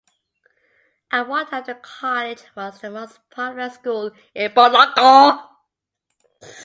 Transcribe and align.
At 1.11 1.27
one 1.27 1.45
time 1.45 1.63
the 1.67 1.75
college 1.75 2.41
was 2.57 2.79
the 2.79 2.89
most 2.89 3.19
popular 3.29 3.69
school 3.69 4.09
in 4.33 4.49
Balanga. 4.51 5.47